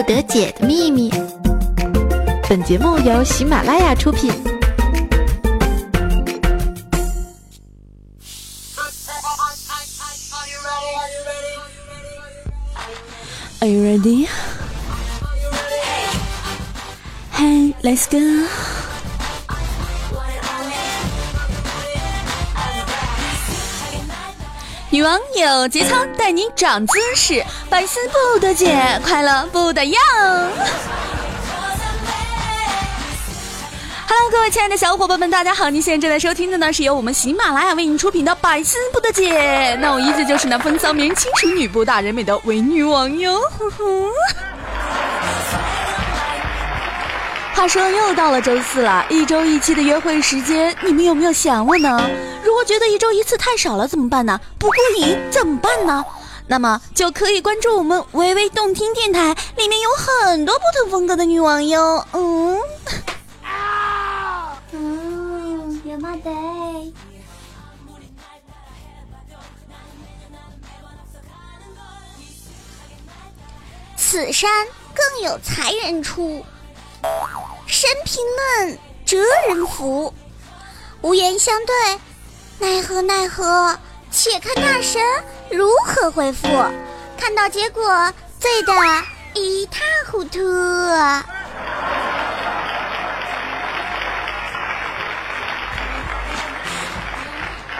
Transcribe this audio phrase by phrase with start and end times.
[0.00, 1.10] 不得解的秘密。
[2.48, 4.32] 本节目由喜马拉雅出品。
[13.60, 14.26] Are you ready?
[17.34, 18.69] Hey, let's go.
[24.92, 30.02] 女王有节操，带你长姿势，百思不得解，快乐不得样。
[34.08, 35.70] Hello，各位亲爱的小伙伴们，大家好！
[35.70, 39.76] 您现在正在收听的呢，是由我们喜马拉雅为您出品的《百思不得解》。
[39.78, 43.38] 那我依旧就是那风骚年、轻熟女不大人美的伪女王哟。
[43.60, 44.10] 呵呵。
[47.54, 52.10] 话说又到了周四了，一周一期的约会时间，你们有没有想我呢？
[52.42, 54.40] 如果觉得一周一次太少了怎么办呢？
[54.58, 56.04] 不过瘾怎么办呢？
[56.46, 62.04] 那么就可以关注我们微微动听电台，里面有很多不同风格的女网友。
[62.12, 62.58] 嗯，
[64.72, 66.30] 嗯，有吗得？
[73.96, 76.44] 此山更有才人出。
[77.66, 80.12] 生平论，哲人福，
[81.00, 82.00] 无言相对，
[82.60, 83.74] 奈何奈何？
[84.10, 85.00] 且看大神
[85.50, 86.46] 如何回复。
[87.16, 88.72] 看到结果，醉得
[89.34, 89.80] 一塌
[90.10, 90.38] 糊涂。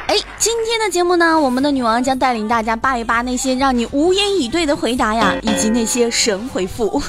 [0.07, 7.03] 哎，今天的节目呢，我们的女王将带领大家扒一扒那些让你无言以对的回答呀，以及那些神回复。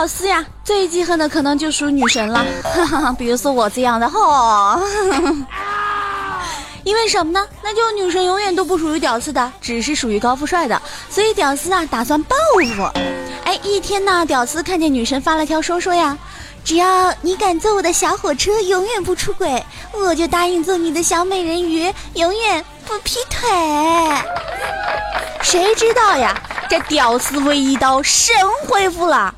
[0.00, 2.42] 屌丝呀，最记恨的可能就属女神了，
[3.18, 4.80] 比如说我这样的哈。
[6.84, 7.46] 因为什么呢？
[7.62, 12.90] 那就女神永远都不属于屌丝的，只是属于高富帅的，所以屌丝啊打算报复我。
[13.44, 16.16] 哎，一天呢，屌丝看见女神发了条说说呀，
[16.64, 19.62] 只要你敢坐我的小火车，永远不出轨，
[19.92, 23.50] 我就答应做你的小美人鱼，永远不劈腿。
[25.42, 26.34] 谁知道呀？
[26.70, 28.34] 这屌丝唯一刀神
[28.66, 29.34] 回复了。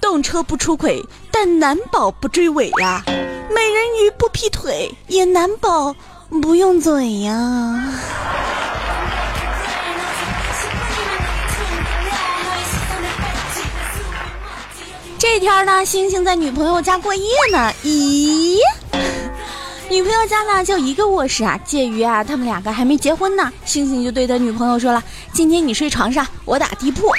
[0.00, 3.02] 动车不出轨，但难保不追尾呀；
[3.54, 5.94] 美人鱼不劈腿，也难保
[6.42, 7.94] 不用嘴呀。
[15.18, 17.22] 这天呢，星星在女朋友家过夜
[17.52, 17.72] 呢。
[17.84, 18.56] 咦，
[19.90, 21.58] 女朋友家呢就一个卧室啊。
[21.62, 27.12] 介于啊，他们两个还没结婚呢，星星就对他女朋友说了：“今天你睡床上，我打地铺。”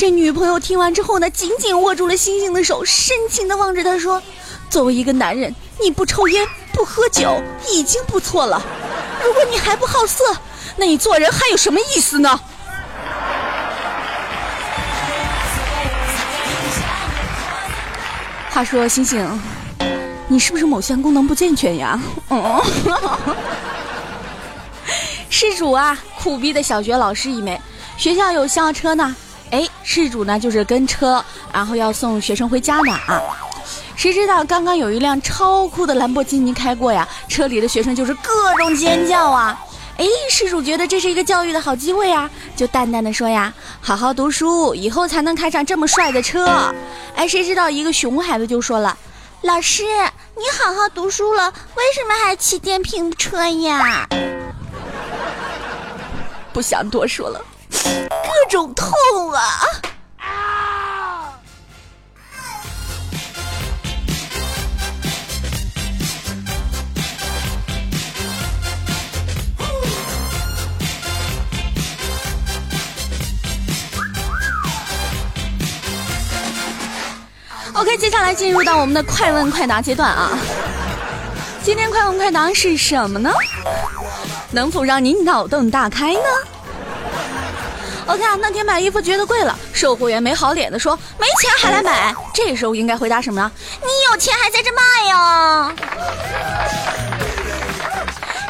[0.00, 4.22] 这女朋友听完之后呢，紧紧握住了星星的手，深情的望着他说
[4.70, 7.38] ：“作为一个男人，你不抽烟不喝酒
[7.70, 8.62] 已经不错了。
[9.22, 10.24] 如果你还不好色，
[10.76, 12.40] 那你做人还有什么意思呢？”
[18.48, 19.38] 话说星星，
[20.28, 22.00] 你是不是某项功能不健全呀？
[22.30, 22.62] 嗯，
[25.28, 27.60] 施主啊，苦逼的小学老师一枚，
[27.98, 29.14] 学校有校车呢。
[29.50, 33.20] 哎，事主呢就是跟车，然后要送学生回家呢啊！
[33.96, 39.58] 谁知道刚刚有一辆超酷的兰博基尼开过呀，车里的学生就是各种尖叫啊！
[39.98, 43.52] 哎，事主觉得这是一个教育的好机会啊，就淡淡的说呀
[43.82, 46.72] ：“好好读书，以后才能开上这么帅的车。”
[47.14, 48.96] 哎，谁知道一个熊孩子就说了
[49.42, 49.82] ：“老师，
[50.36, 54.08] 你好好读书了，为什么还骑电瓶车呀？”
[56.50, 57.44] 不想多说了。
[57.70, 58.88] 各种痛
[59.32, 59.40] 啊！
[60.18, 60.26] 啊
[77.74, 80.30] ！OK，接下来进入到我们的快问快答阶段啊！
[81.62, 83.32] 今天快问快答是什么呢？
[84.50, 86.20] 能否让你脑洞大开呢
[88.10, 93.50] ？OK 啊，那天买衣服觉得贵了，售货员没好脸的说没钱还来买，这时候应该回答什么呢？
[93.82, 95.72] 你有钱还在这卖呀？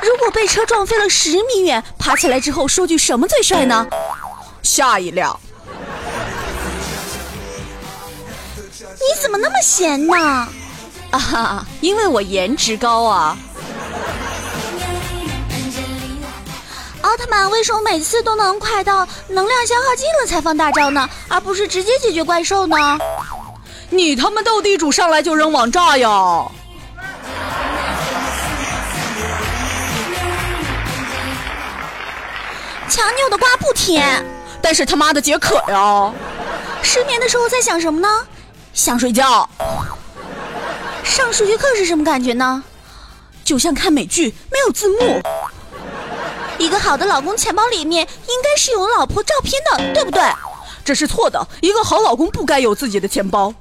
[0.03, 3.87] 如果被车撞飞了十米远，爬起来之后说句什么最帅呢？
[4.63, 5.39] 下一辆。
[8.95, 10.15] 你怎么那么闲呢？
[11.11, 13.37] 啊哈，因为我颜值高啊。
[17.11, 22.77] 奥特曼为什么每次都能快到能量消耗尽了才放大招呢，而不是直接解决怪兽呢？
[23.89, 26.09] 你他妈斗地主上来就扔网炸呀！
[32.89, 34.25] 强扭的瓜不甜，
[34.63, 36.13] 但是他妈的解渴呀。
[36.81, 38.09] 失眠的时候在想什么呢？
[38.73, 39.51] 想睡觉。
[41.03, 42.63] 上数学课是什么感觉呢？
[43.43, 45.21] 就像看美剧，没有字幕。
[46.61, 50.23] 一个好的老公钱包里面应该是有老婆照片的，对不对？
[50.85, 51.43] 这是错的。
[51.63, 53.53] 一个好老公不该有自己的钱包。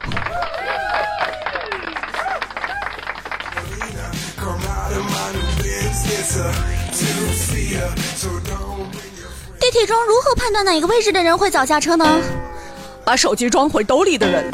[9.62, 12.06] 地铁中如何判断哪个位置的人会早下车呢？
[13.06, 14.52] 把手机装回兜里的人。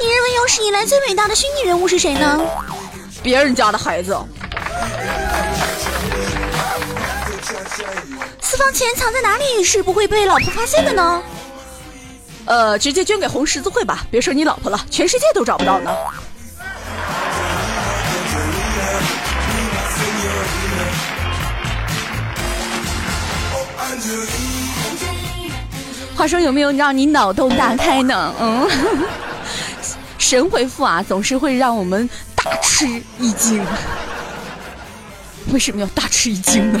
[0.00, 2.40] 你认为有史以来最伟大的虚拟人物是谁呢？
[3.22, 4.18] 别人家的孩子。
[8.40, 11.22] 私房钱藏在哪里是不会被老婆发现的呢？
[12.46, 14.06] 呃，直接捐给红十字会吧。
[14.10, 15.94] 别说你老婆了，全世界都找不到呢。
[26.16, 28.34] 话说有没有让你脑洞大开呢？
[28.40, 28.68] 嗯，
[30.18, 32.86] 神回复啊，总是会让我们大吃
[33.18, 33.64] 一惊。
[35.52, 36.80] 为什么要大吃一惊呢？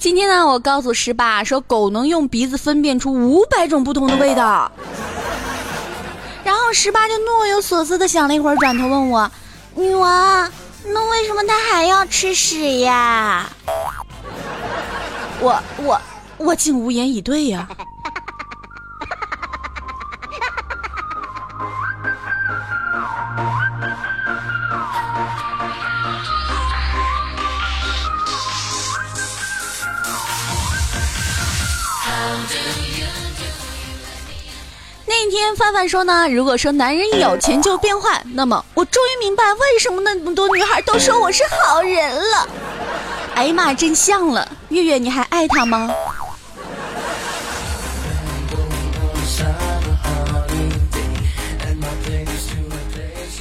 [0.00, 4.72] 今天呢，我告诉十八说，狗能用鼻子分辨出五百种不同的味道。
[6.42, 9.30] 然后十八就若有所思的想了一会儿，转头问我
[9.76, 10.50] ：“女王，
[10.86, 13.46] 那为什么它还要吃屎呀？”
[15.38, 16.00] 我我
[16.38, 17.68] 我竟无言以对呀。
[35.10, 42.48] 那天范范说呢，如果说男人有钱就变坏，那么我终于明白为什么那么多女孩都说我是好人了。
[43.34, 44.48] 哎呀妈，真像了！
[44.68, 45.92] 月月，你还爱他吗？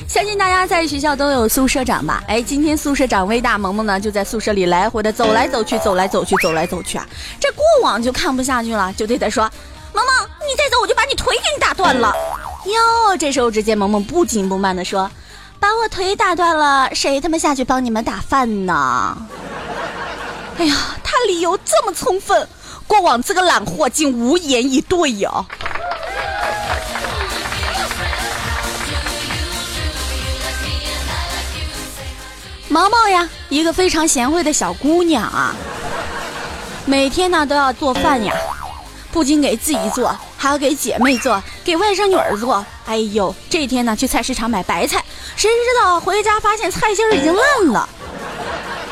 [0.07, 2.24] 相信大家在学校都有宿舍长吧？
[2.27, 7.07] 哎，今天宿舍长魏大萌萌呢，就在宿舍里来回的走来走去，走来走去，走来走去啊。
[7.39, 9.48] 这过往就看不下去了，就对他说。
[9.94, 12.13] 萌萌，你再走我就把你腿给你打断了！
[12.65, 15.09] 哟，这时候只见萌萌不紧不慢的说
[15.59, 19.18] ：“把我腿打断了，谁他妈下去帮你们打饭呢？”
[20.59, 22.47] 哎呀，他理由这么充分，
[22.86, 25.45] 过往这个懒货竟无言以对呀！
[32.68, 35.56] 毛毛呀，一个非常贤惠的小姑娘啊，
[36.85, 38.33] 每天呢都要做饭呀。
[39.11, 42.65] 不仅给自己做，还要给姐妹做，给外甥女儿做。
[42.85, 45.03] 哎呦，这天呢去菜市场买白菜，
[45.35, 47.89] 谁知道回家发现菜心已经烂了。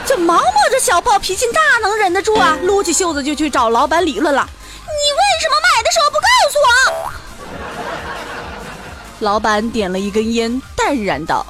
[0.06, 2.58] 这毛毛这小暴脾气哪能忍得住啊？
[2.64, 4.48] 撸起袖子就去找老板理论了。
[4.72, 7.12] 你为什么买的时候不告诉我？
[9.20, 11.46] 老板点了一根烟，淡然道：“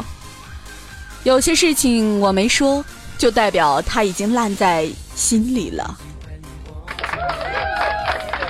[1.24, 2.83] 有些事情我没说，
[3.17, 5.97] 就代表它已经烂在心里了。”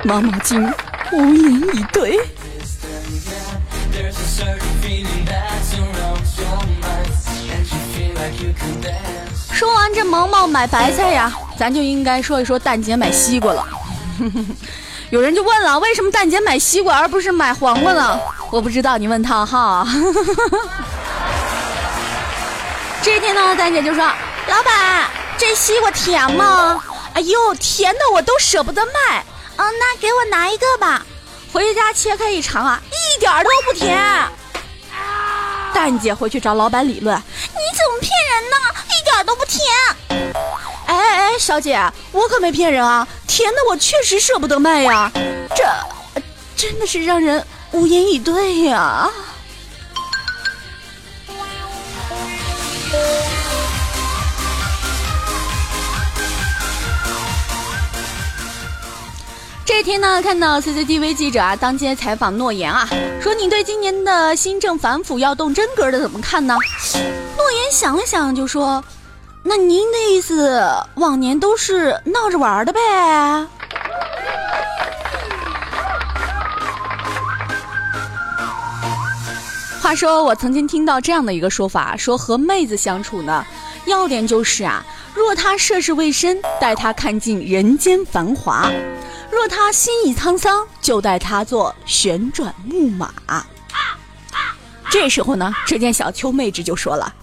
[0.08, 0.74] 毛毛精
[1.12, 2.18] 无言以对。
[9.52, 13.68] 说完这毛毛买白菜呀，咱就应该说一说蛋姐买西瓜了。
[15.12, 18.18] 有人就问了，为什么蛋姐买西瓜而不是买黄瓜呢？
[18.50, 19.86] 我不知道，你问他哈。
[23.04, 24.06] 这天呢，蛋姐就说
[24.48, 25.06] ：“老板，
[25.38, 26.82] 这西瓜甜吗？
[27.14, 29.26] 哎呦，甜的我都舍不得卖。”
[29.58, 31.06] 嗯，那给我拿一个吧。
[31.52, 33.98] 回家切开一尝啊，一点都不甜。
[35.74, 38.56] 蛋姐回去找老板理论：“你怎么骗人呢？
[38.88, 39.62] 一点都不甜。”
[40.88, 41.80] 哎哎哎，小姐，
[42.12, 45.12] 我可没骗人啊，甜的我确实舍不得卖呀。
[45.56, 46.22] 这
[46.56, 49.10] 真的是让人无言以对呀。
[59.68, 62.88] 这天呢，看到 CCTV 记者啊，当街采访诺言啊，
[63.22, 66.56] 说你对今年的新政反腐要动真格的怎么看呢？
[67.36, 68.82] 诺言想了想就说，
[69.44, 70.64] 那您的意思，
[70.96, 72.80] 往年都是闹着玩的呗？
[79.82, 83.46] 话说，我曾经听到这样的一个说法，说和妹子相处呢，
[83.86, 84.82] 要点就是啊，
[85.14, 88.72] 若她涉世未深，带她看尽人间繁华；
[89.32, 93.14] 若她心已沧桑，就带她做旋转木马。
[94.90, 97.14] 这时候呢，只见小秋妹纸就说了。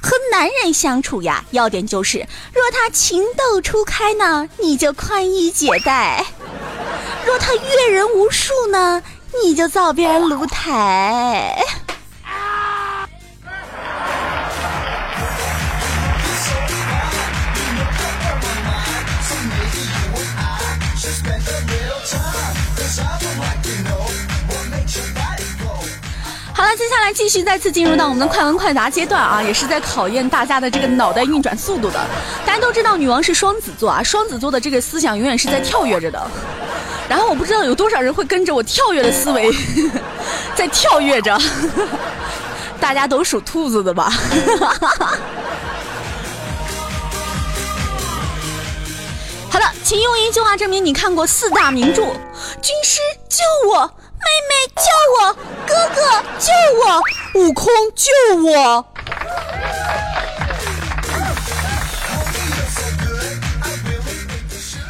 [0.00, 2.18] 和男人相处呀，要点就是，
[2.54, 6.24] 若他情窦初开呢，你就宽衣解带；
[7.26, 9.02] 若他阅人无数呢，
[9.42, 11.60] 你就灶边炉台。
[26.68, 31.98] 了，接下来继续再次进入到我们的快问快答阶段啊，也是在考验大家的这个脑袋运转速度的。
[32.44, 36.30] 大家都知道女王是双子座啊，双子座的这个思想永远是在跳跃着的。
[37.08, 39.50] 然后我不知道有多少人会跟着我跳跃的思维
[40.54, 41.38] 在跳跃着。
[42.78, 44.12] 大家都属兔子的吧？
[49.50, 52.02] 好的，请用一句话证明你看过四大名著。
[52.60, 53.90] 军师救我。
[54.20, 54.82] 妹妹救
[55.14, 55.32] 我，
[55.66, 56.00] 哥哥
[56.38, 56.52] 救
[56.84, 57.00] 我，
[57.40, 58.12] 悟空救
[58.44, 58.84] 我。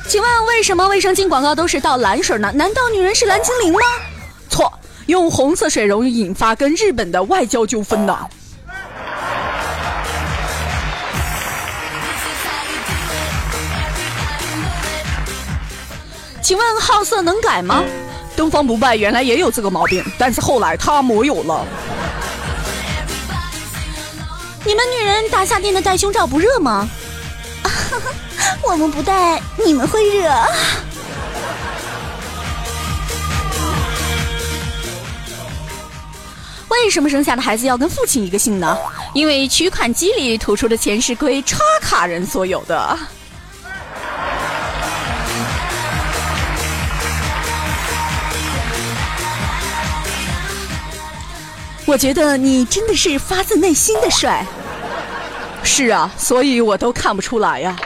[0.09, 2.51] 请问为什么卫生巾广告都是倒蓝水呢？
[2.55, 3.81] 难道女人是蓝精灵吗？
[4.49, 4.73] 错，
[5.07, 8.19] 用红色水容易引发跟日本的外交纠纷呢。
[16.41, 17.85] 请问好色能改吗？
[18.39, 21.67] 东方不败原来也有这个毛病，但是后来他没有了。
[24.65, 26.89] 你们女人打夏天的戴胸罩不热吗？
[28.63, 30.31] 我们不戴，你们会热。
[36.69, 38.79] 为什么生下的孩子要跟父亲一个姓呢？
[39.15, 42.97] 因为取款机里吐出的钱是归插卡人所有的。
[51.99, 54.47] 觉得你真的是发自内心的帅。
[55.65, 57.77] 是啊，所以我都看不出来呀。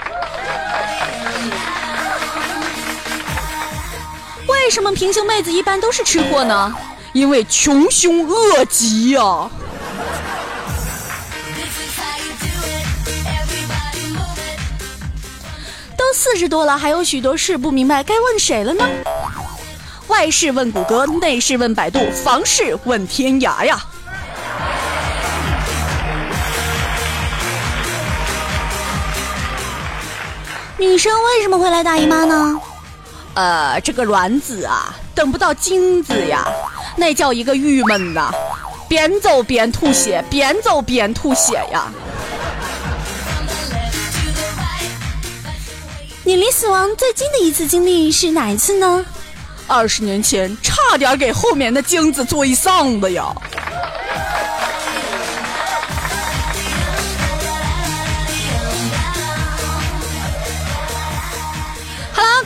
[4.47, 6.73] 为什么平胸妹子一般都是吃货呢？
[7.13, 9.51] 因为穷凶恶极呀。
[15.97, 18.87] 都四十多了，还有许多事不明白，该问谁了呢？
[20.09, 23.83] 外事问谷歌，内事问百度，房事问天涯呀。
[30.83, 32.61] 女生为什么会来大姨妈呢？
[33.35, 36.45] 呃，这个卵子啊，等不到精子呀，
[36.97, 38.33] 那叫一个郁闷呐，
[38.89, 41.87] 边走边吐血，边走边吐血呀。
[46.25, 49.07] 你离死亡最近的一次经历是哪一次呢？
[49.69, 53.33] 二十年前，差点给后面的精子做一丧的呀。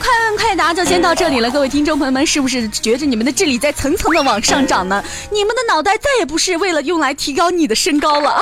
[0.07, 5.03] 快问快答就先到这里了，各位听众朋友们，是不是觉着你们的智力在层层的往上涨呢？
[5.29, 8.41] 你们的脑袋再也不是为了用来提高你的身高了啊！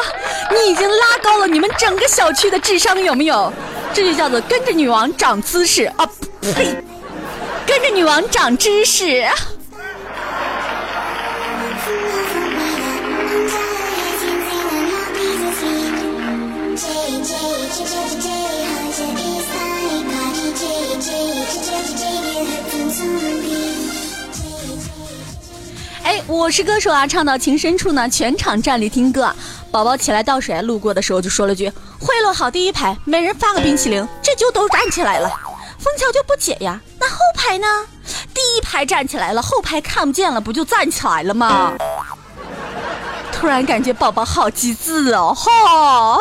[0.52, 3.52] 你已经拉高了你们整个小区的智商，有没有？
[3.96, 6.08] 这就叫做跟着女王长姿势啊！
[6.54, 6.78] 呸，
[7.66, 9.24] 跟着女王长知识。
[9.24, 9.34] 啊
[26.28, 29.34] 我是歌手啊，唱到情深处呢，全场站立听歌。
[29.72, 35.28] 宝宝起来倒水，路过的时候就说了句：“贿赂好第一排，每人发个冰淇淋。”这就都站起来了。
[35.80, 37.68] 枫桥就不解呀，那后排呢？
[38.34, 41.74] 第一排站起来了，后排看不见了，不就站起来了吗？
[43.32, 46.20] 突然感觉宝宝好机智哦，哈。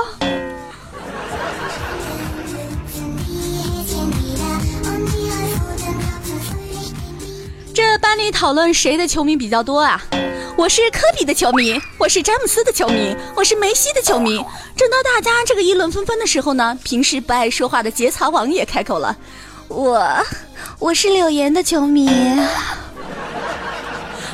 [8.04, 9.98] 班里讨论谁的球迷比较多啊？
[10.58, 14.36] 我是科比的球迷，我是詹姆斯的球迷，我是梅西的球迷。
[14.76, 19.16] 正当大家这个议论纷纷的时候呢，平时不爱说话的节操王也开口了
[19.68, 20.06] ：“我，
[20.78, 22.06] 我是柳岩的球迷。”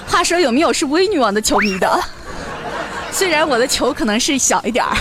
[0.04, 2.02] 话说有没有是威女王的球迷的？
[3.12, 4.96] 虽然我的球可能是小一点儿。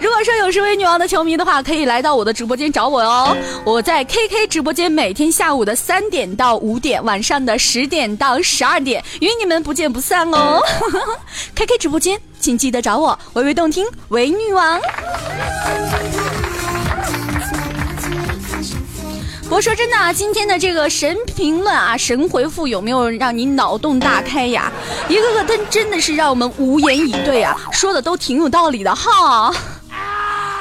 [0.00, 3.36] 如果说有想成为女王的球迷的话，可以来到我的直播间找我哦。
[3.64, 10.60] 我在 KK 直播间，每天下午的三点到五点，晚上的十点到十二点，与你们不见不散哦。
[11.54, 14.80] KK 直播间，请记得找我，微微动听，唯女王。
[19.50, 24.70] 我说真的啊，今天的这个神评论啊，神回复有没有让你脑洞大开呀？
[25.08, 29.52] 一个个真真的是让我们无言以对啊，说的都挺有道理的哈。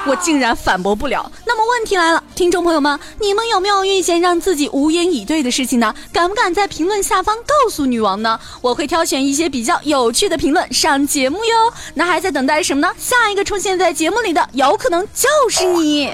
[0.08, 1.30] 我竟然反驳不了。
[1.46, 5.94] 那么问题来了，听众朋友们，你们有没有遇见让自己无言以对的事情呢？
[6.14, 8.40] 敢不敢在评论下方告诉女王呢？
[8.62, 11.74] 我会挑选一些比较有趣的评论上节目哟。
[11.94, 12.94] 那还在等待什么呢？
[12.98, 16.12] 下一个出现在节目里的，有可能就是你。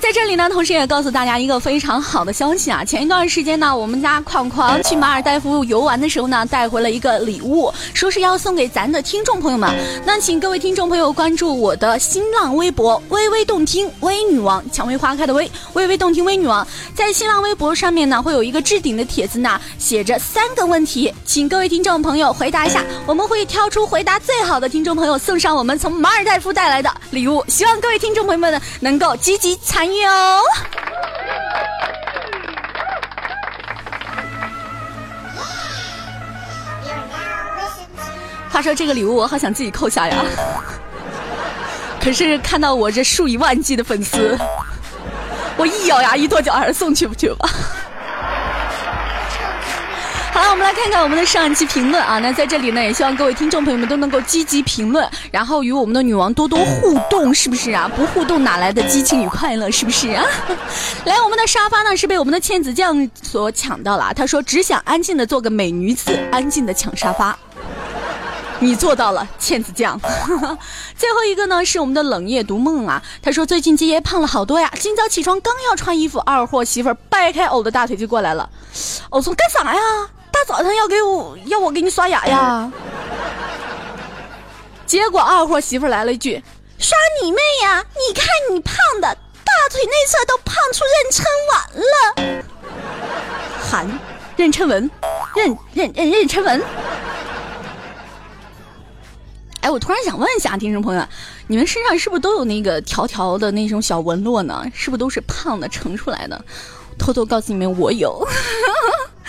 [0.00, 2.82] 在这里呢，同时也告诉大家一个非常好的消息啊！
[2.82, 9.70] 前一段时间呢，我们家框框去马尔代夫游玩的时候呢，带回了一个礼物，说是要送给咱的听众朋友们。
[10.04, 16.66] 那请各位听众朋友关注我的新浪微博“微微动听微女王”，蔷薇花开的微，微微动听微女王。
[16.94, 27.44] 在新浪微博上面呢，会有一个置顶的帖子呢，写着三个问题，请各位听众朋友回答一下，我们会挑出回答最好的听众朋友，送上我们从马尔代夫带来的礼物。
[27.48, 29.89] 希望各位听众朋友们呢，能够积极参与。
[29.90, 30.40] 参与哦！
[38.50, 40.16] 话说这个礼物，我好想自己扣下呀。
[42.00, 44.38] 可是看到我这数以万计的粉丝，
[45.56, 47.50] 我一咬牙一跺脚，还是送去不去吧。
[50.42, 52.18] 好，我们来看看我们的上一期评论啊。
[52.18, 57.86] 那在这里呢，也希望各位听众朋友们都能够积极评论，然后与我们的女王多多互动，是不是啊？
[57.94, 59.70] 不互动哪来的激情与快乐？
[59.70, 60.24] 是不是啊？
[61.04, 64.14] 来，我们的沙发呢是被我们的倩子酱所抢到了。
[64.14, 67.38] 他说只想安静的做个美女子，安静的抢沙发。
[68.60, 70.00] 你做到了，倩子酱。
[70.96, 73.02] 最后一个呢是我们的冷夜独梦啊。
[73.20, 78.48] 他说最近杰爷胖了好多呀，今早起床刚要穿衣服，二货媳妇儿掰开偶的大腿就过来了。
[79.10, 79.80] 我说干啥呀？
[80.40, 82.72] 大早上要给我要我给你刷牙呀？
[84.86, 86.42] 结果二货媳妇来了一句
[86.78, 87.84] ：“刷你妹呀！
[87.94, 91.22] 你看你胖的，大腿内侧都胖出妊娠
[91.52, 92.44] 纹了。”
[93.70, 93.86] 含
[94.38, 94.90] 妊娠纹，
[95.34, 96.62] 妊妊妊妊娠纹。
[99.60, 101.06] 哎，我突然想问一下听众朋友，
[101.48, 104.64] 你们身上是不是都有那个条条的那种小纹路呢？
[104.74, 106.42] 是不是都是胖的盛出来的？
[106.98, 108.26] 偷偷告诉你们，我有。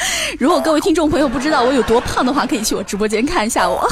[0.39, 3.87] 如果各位听众朋友不知道我有多胖的话，可以去我直播间看一下我。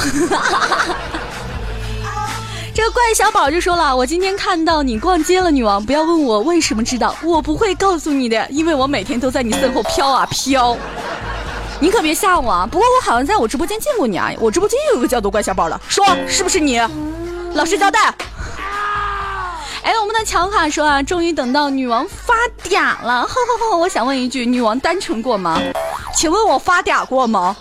[2.74, 10.78] 这个怪小宝就说了：“我今天看到你逛街了，女王，不要问我为什么知道，我不会告诉你的，因为我每天都在你身后飘啊飘。
[11.82, 12.66] 你可别吓我啊！
[12.70, 16.80] 不过我好像在我直播间见过你啊，我直播间有个叫做怪小宝的，说是不是你？
[17.54, 18.14] 老实交代。”
[19.84, 23.78] 哎，我们的乔卡说啊，终于等到女王发嗲了，呵呵呵！
[23.78, 25.60] 我想问一句，女王单纯过吗？
[26.16, 27.56] 请问我发嗲过吗？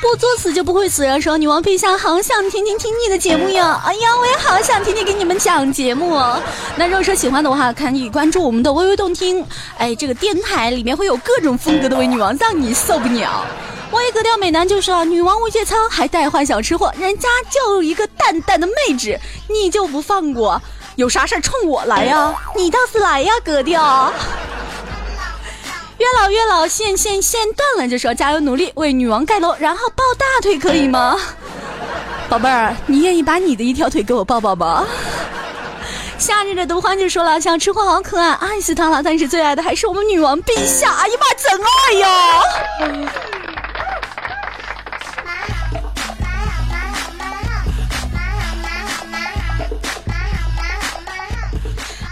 [0.00, 1.20] 不作死就不会死人。
[1.20, 3.82] 说女王陛下，好想听听听你的节目呀！
[3.84, 6.40] 哎呀，我也好想听听给你们讲节目哦。
[6.76, 9.44] 那如果说喜欢的话，可以关注我们的微微动听。
[9.78, 13.44] 哎，这个电台里面会有各种风格的微女王，让你受不了。
[13.90, 20.60] 我一格调美男就说：“女王无节操，还带坏小吃货，人家就一个淡淡的妹纸，你就不放过？
[20.94, 22.34] 有啥事冲我来呀？
[22.54, 24.12] 你倒是来呀，格调！
[25.98, 31.18] 月老月老线线线断了，就说加油努力为女王盖楼，然后抱大腿可以吗？
[32.28, 34.86] 宝贝儿，你愿意把你的一条腿给我抱抱吗？
[36.18, 42.42] 夏日的毒欢就说了，小吃货好可爱，爱死他了，但是最爱的还是我们女王陛下，哎呀妈，真爱呀！”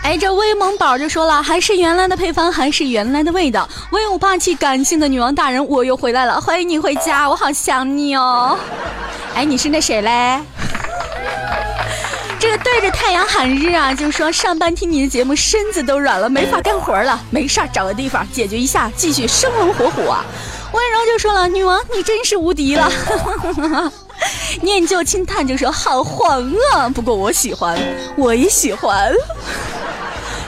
[0.04, 3.66] 哎，这威猛宝就说了，还是原来的配方，还是原来的味道。
[3.90, 8.58] 威武霸气、感性的女王大人，我又回来了，欢迎你回家，我好想你哦。
[9.34, 10.38] 哎，你是那谁嘞？
[12.38, 17.18] 这个对着太阳喊日啊，就说上班听你的节目，身子都软了，没法干活了。
[17.30, 20.22] 没事，找个地方解决一下，继续生龙活虎啊。
[20.72, 22.92] 温柔就说了，女王你真是无敌了。
[24.60, 27.78] 念旧轻叹就说好黄啊，不过我喜欢，
[28.18, 29.10] 我也喜欢。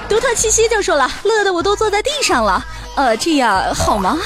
[0.09, 2.64] 独特气息就说了，乐得我都坐在地上了。
[2.95, 4.19] 呃，这样好吗？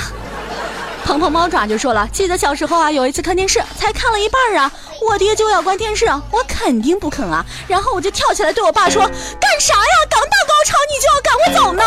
[1.05, 7.45] 鹏鹏猫爪就说了，记得小时候啊，有一次看电视，才看了一半啊，我爹就要关电视，我肯定不肯啊。
[7.67, 9.03] 然后我就跳起来对我爸说
[9.41, 9.95] ：“干啥呀？
[10.09, 11.83] 刚到高潮你就要赶我走呢？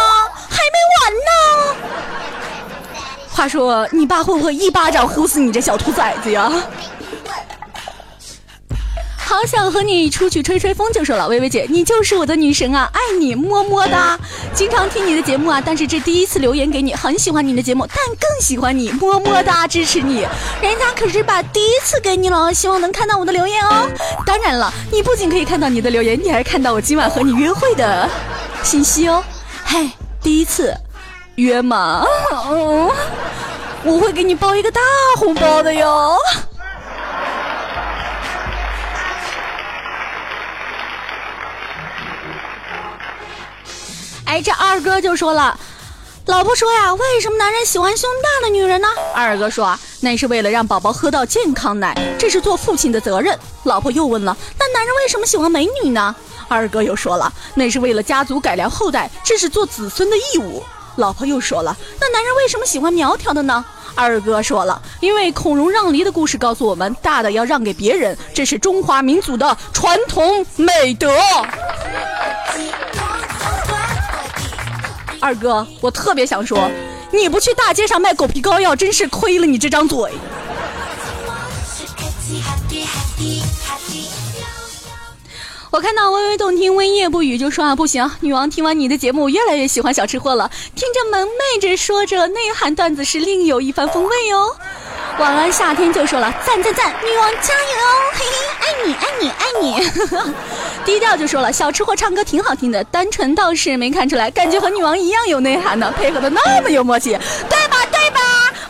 [0.49, 1.29] 还没完呢！”
[3.31, 6.51] 话说，你爸会不会一巴掌呼死你这小兔崽子呀？
[9.33, 14.15] 好想和你出去吹吹风，就说了，薇薇姐，你就是我的女神啊，爱你么么哒！
[14.53, 20.19] 经常听你的节目啊，但是这第一次留言给你，很喜欢你的节目，但更喜欢你，么么哒，支持你。
[20.61, 23.89] 人家可是把第一次给你了，希望能看到我的留言哦。
[24.23, 28.07] 当然了，你不仅可以看到你的留言，你还看到我今晚和你约会的
[28.61, 29.23] 信息哦。
[29.63, 29.89] 嗨，
[30.21, 30.71] 第一次
[31.37, 32.05] 约吗？
[33.83, 34.79] 我会给你包一个大
[35.17, 36.15] 红包的哟。
[44.33, 45.55] 哎，这二哥就说了，
[46.25, 48.87] 老婆说呀，为什么男人喜欢胸大的女人呢？
[49.13, 53.37] 二哥说，那是为了让宝宝喝到健康奶，这是做父亲的责任。
[53.65, 56.15] 老婆又问了，那男人为什么喜欢美女呢？
[56.47, 60.63] 二哥又说了，那是为了家族改良后代，这是做子孙的义务。
[60.95, 63.63] 老婆又说了，那男人为什么喜欢苗条的呢？
[63.93, 71.15] 二哥说了，因为孔融让梨的故事告诉我们，大的要让给别人，这是中华民族的传统美德。
[75.23, 76.69] 二哥，我特别想说，
[77.09, 80.11] 你不去大街上卖狗皮膏药，真是亏了你这张嘴。
[85.71, 90.51] 我看到微微动听，微夜不语，就说啊，不行，女王听完你的节目，越来越喜欢小吃货了。
[90.75, 94.53] 听着萌妹着说着内涵段子，是另有一番风味哟。
[95.19, 100.62] 晚安夏天就说了，赞赞赞，女王加油哦，嘿嘿，爱你爱你爱你。
[100.85, 107.11] 低调就说了，小吃货唱歌挺好听的，单纯倒是没看出来，感觉和女王一样有内涵呢，配合的那么有默契，
[107.49, 108.19] 对吧对吧？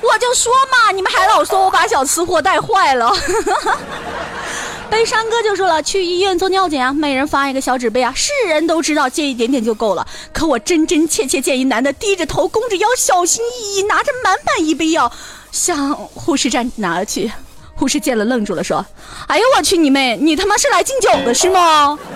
[0.01, 3.11] 我就说嘛，你们还老说我把小吃货带坏了。
[4.89, 10.05] 悲伤哥就说了，去医院做尿检啊，每人发一个小纸杯啊，是人都知道借一点点就够了。
[10.31, 15.11] 可我真真切切见一男的低着头，弓着腰，小心翼翼拿着满满一杯药，
[15.51, 17.31] 向护士站拿去。
[17.75, 18.85] 护士见了愣住了，说
[19.27, 21.97] ：“哎呦我去你妹，你他妈是来敬酒的是吗？”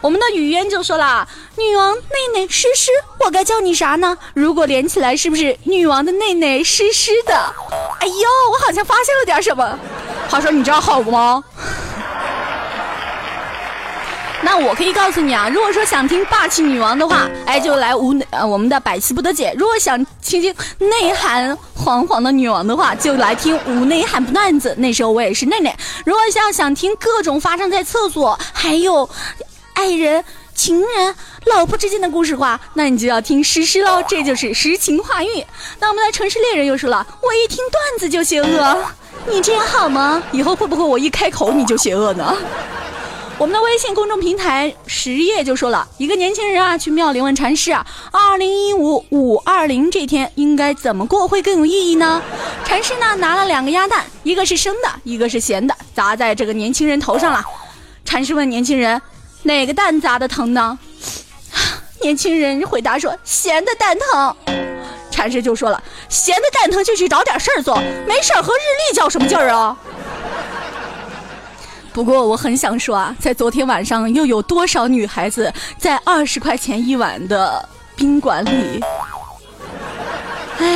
[0.00, 4.16] 我们的雨嫣就说了：“女王内内湿湿，我该叫你啥呢？
[4.32, 7.34] 如果连起来，是不是女王的内内湿湿的？”
[7.98, 9.76] 哎呦，我好像发现了点什么。
[10.30, 11.42] 话说：“你这样好吗？”
[14.42, 24.74] 那我可以告诉你啊，如果说想听霸气女王的话，哎，就来无呃我们的百思不得解；如果想听听内涵黄黄的女王的话，就来听无内涵不段子。
[24.78, 25.74] 那时候我也是内内。
[26.04, 29.08] 如果想想听各种发生在厕所，还有
[29.74, 30.24] 爱人、
[30.54, 31.14] 情人、
[31.46, 34.02] 老婆之间的故事话，那你就要听诗诗喽。
[34.06, 35.44] 这就是诗情画意。
[35.80, 38.84] 那我们的城市猎人又说了，我一听段子就邪恶。
[39.26, 40.22] 你这样好吗？
[40.30, 42.36] 以后会不会我一开口你就邪恶呢？
[43.38, 52.20] 我们的微信公众平台十页就说了一个年轻人啊，去庙里问禅师啊，二零一五五二零这天应该怎么过会更有意义呢？
[52.64, 57.40] 禅师呢拿了两个鸭蛋，一个是生的，一个是咸的，砸在这个年轻人头上了。
[58.04, 59.00] 禅师问年轻人，
[59.44, 60.76] 哪个蛋砸的疼呢？
[62.02, 64.36] 年轻人回答说，咸的蛋疼。
[65.12, 68.58] 禅师就说了，闲的蛋疼就去找点事儿做，没事儿和日
[68.90, 69.76] 历较什么劲儿啊？
[71.98, 78.80] 不过我很想说啊，在昨天晚上又有多少女孩子在二十块钱一晚的宾馆里？
[80.60, 80.68] 哎。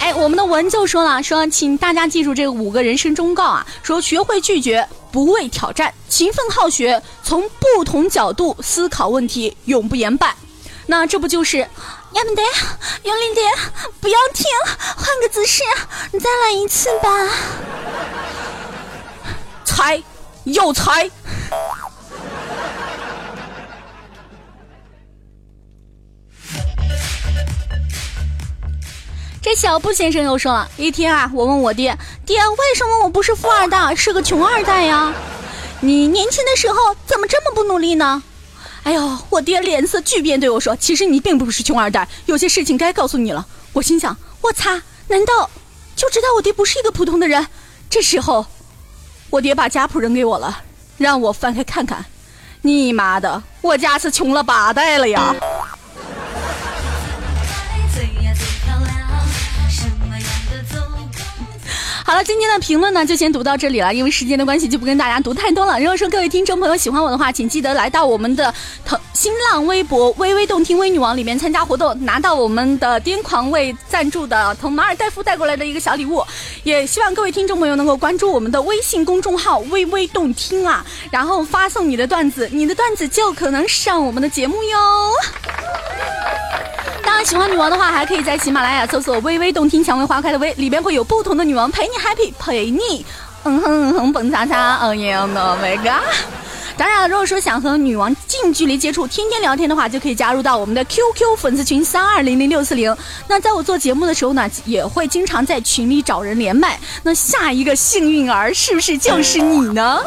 [0.00, 10.34] 哎，我们的文就说了，说请大家记住这五个人生忠告啊，说学会拒绝，不畏挑战，勤奋好学，从不同角度思考问题，永不言败。
[10.84, 12.42] 那这不就是，要不得，
[13.04, 13.50] 用力点，
[14.00, 14.44] 不要停，
[14.96, 15.62] 换个姿势，
[16.10, 17.08] 你再来一次吧。
[19.64, 20.02] 猜，
[20.44, 21.10] 又猜。
[29.40, 35.12] 这小布先生又说了一天啊，我问我爹，爹，为什么我不是富二代，是个穷二代呀？
[35.80, 38.22] 你年轻的时候怎么这么不努力呢？
[38.84, 43.44] 哎呦，我爹脸色巨变，对我说，其实你并不是穷二代，有些事情该告诉你了。
[43.72, 45.50] 我心想，我擦，难道
[46.02, 47.46] 就知道我爹不是一个普通的人？
[47.88, 48.44] 这时候，
[49.30, 50.62] 我爹把家谱扔给我了，
[50.98, 52.04] 让我翻开看看。
[52.62, 55.32] 你妈的，我家是穷了八代了呀！
[62.12, 65.80] 好了，今天的评论呢就先读到这里了，因为时间的关系就不跟大家读太多了。
[65.80, 68.52] 如果说各位听众朋友喜欢我的话，请记得来到我们的
[68.84, 76.22] 腾新浪微博“微微动听微女王”里面参加活动，拿到我们的癫狂为赞助的从马尔代夫带过来的一个小礼物。
[76.64, 85.12] 也希望各位听众朋友能够关注我们的微信公众号“微微动听”啊，然后发送你的段子，你的段子就可能上我们的节目哟。
[87.12, 93.04] 当然，喜欢女王的话，还可以在喜马拉雅搜索“微微动听，蔷薇花开的微”，里边会有不同的女王陪你 happy，陪你
[93.44, 96.02] 嗯哼嗯哼蹦擦擦，嗯耶，Oh my god！
[96.78, 102.96] 当然了，如果说想和女王近距离接触、天天聊天的话，就可以加入到我们的 QQ 粉丝群三二零零六四零。
[103.28, 106.80] 那在我做节目的时候呢，也会经常在群里找人连麦。
[107.02, 110.00] 那下一个幸运儿是不是就是你呢？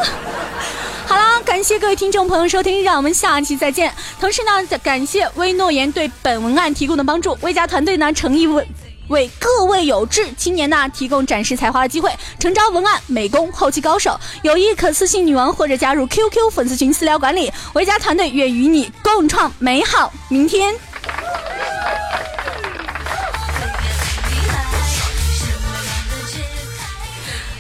[1.07, 3.93] 好啦，感谢各位听众朋友收听，让我们下期再见。
[4.19, 8.67] 同时呢，再感谢微诺言对本文案提供的帮助，微家团队呢诚意为
[9.09, 20.73] 为各位有志青年呢提供展示才华的机会，诚招文案、美工、后期高手，有意可私信女王或者加入 QQ 粉丝群私聊管理，微家团队愿与你共创美好明天。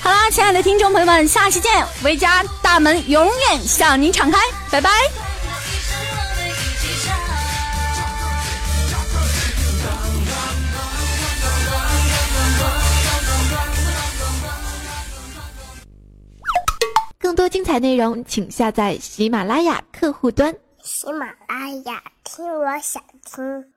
[0.05, 1.83] 好啦，亲爱的听众朋友们，下期见！
[2.03, 4.37] 维嘉大门永远向您敞开，
[4.71, 4.91] 拜拜。
[17.17, 20.53] 更多精彩内容，请下载喜马拉雅客户端。
[20.83, 23.74] 喜马拉雅，听我想听。